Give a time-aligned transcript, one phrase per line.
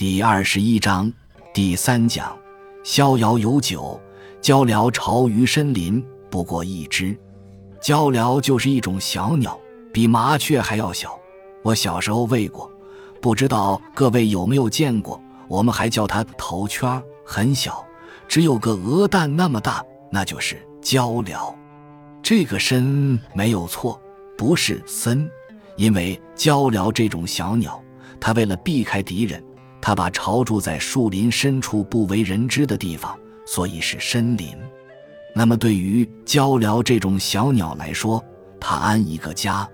[0.00, 1.12] 第二十一章
[1.52, 2.34] 第三讲：
[2.82, 4.00] 逍遥有酒，
[4.40, 7.14] 鹪鹩巢于深林，不过一只。
[7.82, 9.60] 鹪鹩就是一种小鸟，
[9.92, 11.20] 比麻雀还要小。
[11.62, 12.72] 我小时候喂过，
[13.20, 15.22] 不知道各位有没有见过？
[15.48, 17.84] 我们还叫它头圈，很小，
[18.26, 21.54] 只有个鹅蛋那么大，那就是鹪鹩。
[22.22, 24.00] 这个“参”没有错，
[24.34, 25.30] 不是“森”，
[25.76, 27.78] 因为鹪鹩这种小鸟，
[28.18, 29.44] 它为了避开敌人。
[29.80, 34.48] 他把巢住在树林深处不为人知的地方，所以是深林。
[35.34, 38.22] 那么，对于鹪鹩这种小鸟来说，
[38.60, 39.68] 它安一个家，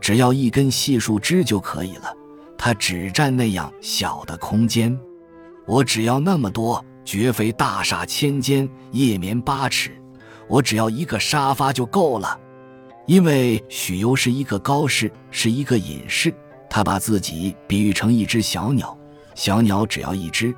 [0.00, 2.12] 只要一根细树枝就可以了。
[2.56, 4.98] 它只占那样小的空间，
[5.66, 9.90] 我只要那么多，绝非大厦千间，夜眠八尺。
[10.48, 12.38] 我只要一个沙发就够了。
[13.06, 16.32] 因为许攸是一个高士，是一个隐士，
[16.70, 18.96] 他把自己比喻成一只小鸟。
[19.34, 20.54] 小鸟只要一只，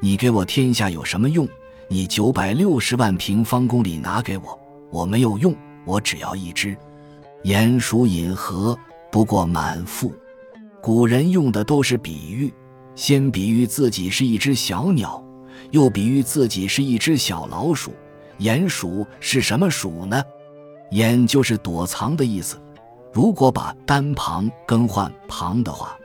[0.00, 1.48] 你给我天下有什么用？
[1.88, 4.58] 你九百六十万平方公里拿给我，
[4.90, 5.54] 我没有用。
[5.86, 6.76] 我只要一只。
[7.44, 8.78] 鼹鼠饮河，
[9.10, 10.12] 不过满腹。
[10.82, 12.52] 古人用的都是比喻，
[12.94, 15.24] 先比喻自己是一只小鸟，
[15.70, 17.94] 又比喻自己是一只小老鼠。
[18.38, 20.22] 鼹鼠是什么鼠呢？
[20.90, 22.60] 鼹就是躲藏的意思。
[23.12, 25.98] 如果把单旁更换旁的话。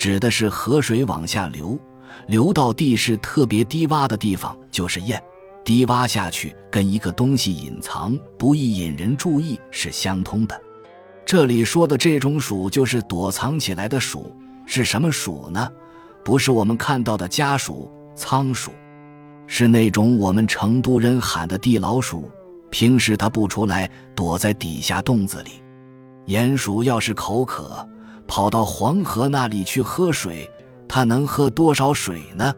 [0.00, 1.78] 指的是河水往下流，
[2.26, 5.22] 流到地势特别低洼的地方就是堰。
[5.62, 10.58] 低洼下去跟一个东西隐藏不易引人注意是相通的。
[11.26, 14.34] 这里说的这种鼠就是躲藏起来的鼠，
[14.64, 15.70] 是什么鼠呢？
[16.24, 18.72] 不是我们看到的家鼠、仓鼠，
[19.46, 22.30] 是那种我们成都人喊的地老鼠。
[22.70, 25.62] 平时它不出来，躲在底下洞子里。
[26.32, 27.86] 鼹鼠要是口渴。
[28.30, 30.48] 跑到黄河那里去喝水，
[30.88, 32.54] 它能喝多少水呢？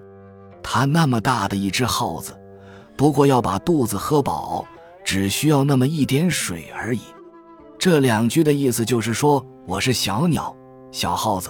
[0.62, 2.39] 它那么大的一只耗子，
[2.95, 4.67] 不过要把肚子喝饱，
[5.03, 7.00] 只需要那么一点水而已。
[7.78, 10.55] 这两句的意思就是说，我是小鸟，
[10.91, 11.49] 小耗子，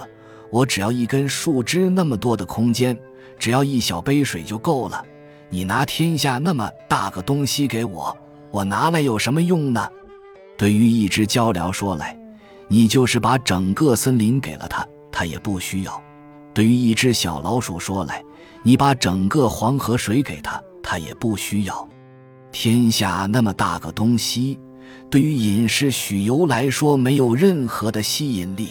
[0.49, 2.97] 我只要一根树枝那么多的空间，
[3.37, 5.03] 只要一小杯水就够了。
[5.49, 8.15] 你拿天下那么大个东西给我，
[8.51, 9.85] 我拿来有什么用呢？
[10.57, 12.17] 对于一只鹪鹩说来。
[12.67, 16.01] 你就是把整个森林给了他，他也不需要。
[16.53, 18.23] 对于一只小老鼠说来，
[18.63, 21.87] 你把整个黄河水给他，他也不需要。
[22.51, 24.59] 天下那么大个东西，
[25.09, 28.69] 对于隐士许由来说，没有任何的吸引力。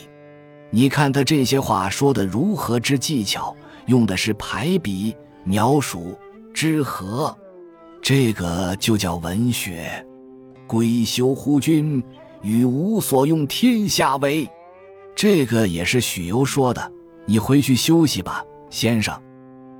[0.71, 3.55] 你看他这些话说的如何之技巧，
[3.87, 5.15] 用的是排比、
[5.45, 6.17] 描述、
[6.55, 7.37] 之和，
[8.01, 10.07] 这个就叫文学。
[10.67, 12.03] 归休乎君。
[12.43, 14.49] 与吾所用天下为，
[15.15, 16.93] 这个也是许攸说的。
[17.25, 19.17] 你回去休息吧，先生。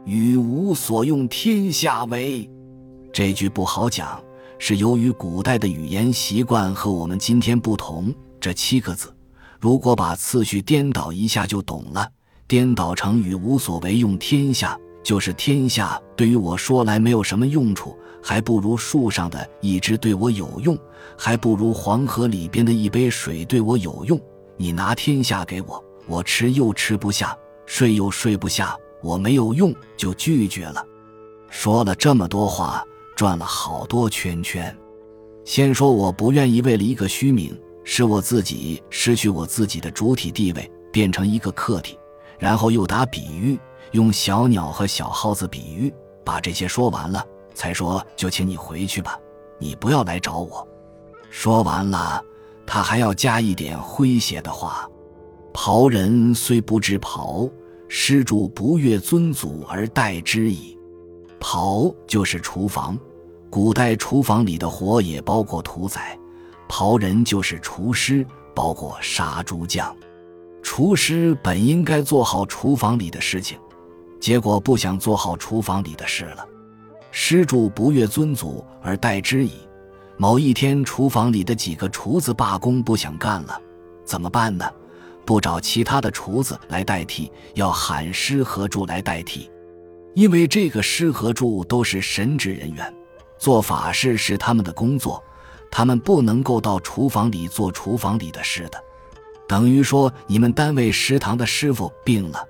[0.05, 2.49] 与吾所用天下为，
[3.13, 4.23] 这句不好讲，
[4.59, 8.15] 是由于古代的语言习惯和我们今天不同。
[8.41, 9.15] 这七个字，
[9.61, 12.09] 如果把次序颠倒一下就懂了。
[12.49, 17.97] 颠倒成与无所为用天下，就是天下对于我说来没有什么用处。
[18.25, 20.79] 还不如树上的一只对我有用，
[21.19, 24.21] 还不如黄河里边的一杯水对我有用。
[24.57, 27.37] 你拿天下给我，我吃又吃不下，
[27.67, 30.87] 睡又睡不下，我没有用，就拒绝了。
[31.51, 32.85] 说了这么多话，
[33.17, 34.73] 转了好多圈圈。
[35.45, 41.99] 先说我不愿意为了一个虚名，使我自己失去我自己的主体地位，变成一个客体，
[42.39, 43.59] 然后又打比喻，
[43.93, 45.93] 用小鸟和小耗子比喻，
[46.25, 47.25] 把这些说完了。
[47.55, 49.19] 才说就请你回去吧，
[49.59, 50.67] 你不要来找我。
[51.31, 52.23] 说完了，
[52.67, 54.89] 他还要加一点诙谐的话
[55.53, 57.49] ：“袍人虽不知袍，
[57.89, 60.79] 施主不悦尊祖而待之矣。”
[61.39, 62.99] 袍就是厨房，
[63.51, 66.19] 古代厨房里的活也包括屠宰，
[66.69, 69.95] 袍人就是厨师，包括杀猪匠。
[70.63, 73.59] 厨师本应该做好厨房里的事情，
[74.23, 76.47] 结果不想做好厨房里的事了。
[77.11, 79.51] 施主不悦尊祖而代之矣。
[80.17, 83.61] 某一天，厨房里的几个厨子罢工，不想干了，
[84.05, 84.65] 怎么办呢？
[85.27, 89.51] 不找其他的厨子来代替，要喊师和柱来代替。
[90.15, 92.95] 因为这个师和柱都是神职人员，
[93.39, 95.21] 做法事是他们的工作，
[95.69, 98.79] 他们不能够到厨房里做厨房里的事的。
[99.49, 102.47] 等于说，你们单位食堂的师傅病了，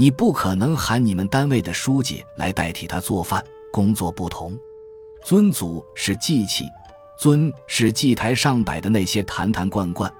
[0.00, 3.44] 你不可能喊你们单位的书记来代替他做饭。
[3.70, 4.58] 工作不同，
[5.22, 6.64] 尊祖是祭器，
[7.18, 10.10] 尊是祭台上摆的那些坛坛罐罐，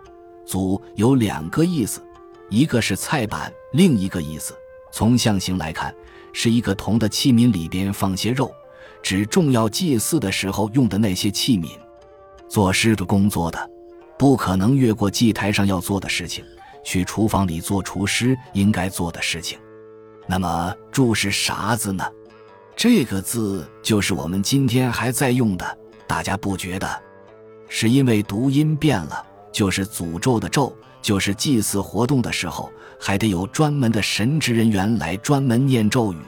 [0.44, 2.02] 祖有两个意思，
[2.50, 4.54] 一个是菜板，另一个意思
[4.92, 5.94] 从象形来看
[6.34, 8.54] 是一个铜的器皿，里边放些肉，
[9.02, 11.70] 指重要祭祀的时候用的那些器皿。
[12.50, 13.70] 做师的工作的，
[14.18, 16.44] 不可能越过祭台上要做的事情，
[16.84, 19.58] 去厨房里做厨师应该做的事情。
[20.30, 22.04] 那么“注”是啥字呢？
[22.76, 26.88] 这个字就是我们今天还在用的，大家不觉得？
[27.68, 30.72] 是因为读音变了，就是诅咒的“咒”，
[31.02, 36.18] 就是祭祀活动的时候还得有专门的神职人员来专门念咒语。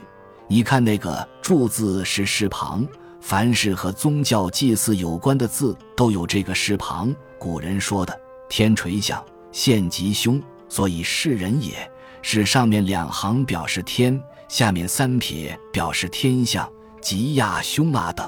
[0.49, 2.85] 你看那个“注”字是士旁。
[3.21, 7.15] 凡是和宗教祭祀有关的字，都有这个士旁。
[7.39, 11.89] 古人说的“天垂象，现吉凶”，所以是人也
[12.23, 16.67] 是上面两行表示天，下面三撇表示天象，
[16.99, 18.27] 吉亚凶啊等。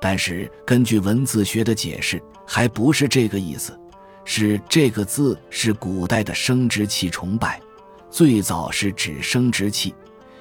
[0.00, 3.78] 但是根据文字学的解释，还不是这个意思，
[4.24, 7.60] 是这个字是古代的生殖器崇拜，
[8.08, 9.92] 最早是指生殖器，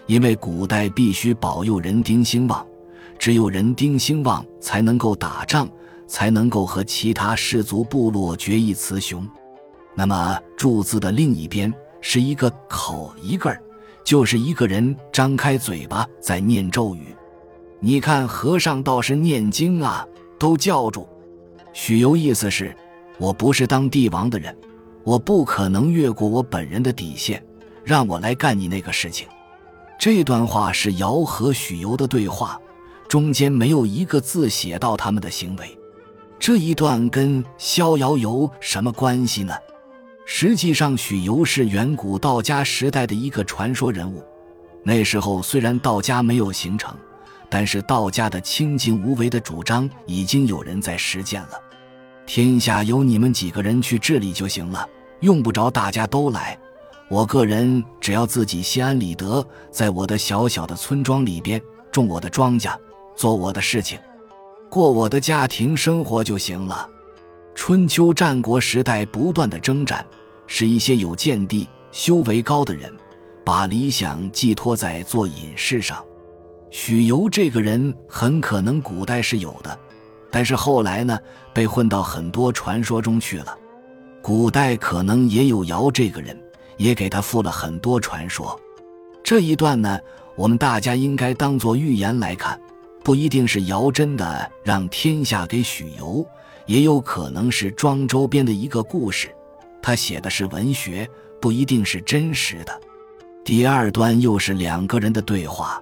[0.05, 2.65] 因为古代必须保佑人丁兴旺。
[3.17, 5.67] 只有人丁兴旺，才能够打仗，
[6.07, 9.27] 才能够和其他氏族部落决一雌雄。
[9.95, 13.61] 那么“柱”字的另一边是一个口一个儿，
[14.03, 17.15] 就是一个人张开嘴巴在念咒语。
[17.79, 20.07] 你看和尚倒是念经啊，
[20.39, 21.07] 都叫住。
[21.73, 22.75] 许由意思是，
[23.17, 24.57] 我不是当帝王的人，
[25.03, 27.43] 我不可能越过我本人的底线，
[27.83, 29.27] 让我来干你那个事情。
[29.99, 32.59] 这段话是尧和许由的对话。
[33.07, 35.79] 中间没有一个字写到他们的行为，
[36.37, 39.53] 这一段跟逍遥游什么关系呢？
[40.29, 44.21] 实际上，许由是远古道家时代的一个传说人物。
[44.83, 46.93] 那时候虽然道家没有形成，
[47.49, 51.51] 但是道家的清净无为的主张已经有人在实践了。
[52.25, 54.85] 天下由你们几个人去治理就行了，
[55.21, 56.59] 用不着大家都来。
[57.09, 61.59] 我个人只要自己心安理得，在我的小小的村庄里边
[61.89, 62.75] 种我的庄稼。
[63.15, 63.97] 做我的事情，
[64.69, 66.87] 过我的家庭生活就行了。
[67.57, 70.05] 春秋战国时代不断的征战，
[70.45, 72.93] 是一些有见地、修为高的人，
[73.43, 76.01] 把理想寄托在做隐士上。
[76.69, 79.77] 许由这个人很可能古代是有的，
[80.31, 81.17] 但是后来呢，
[81.51, 83.57] 被混到很多传说中去了。
[84.21, 86.39] 古代可能也有尧这个人，
[86.77, 88.57] 也给他附了很多传说。
[89.23, 89.99] 这一段呢，
[90.35, 92.57] 我们大家应该当做寓言来看。
[93.03, 96.25] 不一定是尧真的让天下给许由，
[96.67, 99.33] 也有可能是庄周边的一个故事。
[99.81, 101.09] 他写的是文学，
[101.41, 102.81] 不一定是真实的。
[103.43, 105.81] 第二段又是两个人的对话，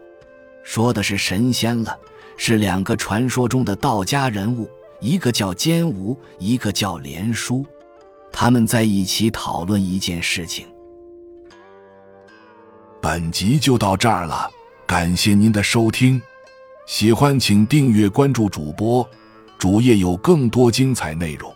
[0.63, 1.97] 说的是神仙了，
[2.37, 7.65] 是两个传说中的道家人物，一个叫坚吾，一个叫连叔，
[8.31, 10.67] 他们在一起讨论一件事情。
[13.01, 14.49] 本集就到这儿了，
[14.85, 16.21] 感谢您的收听。
[16.85, 19.07] 喜欢请订阅关注主播，
[19.57, 21.53] 主页有更多精彩内容。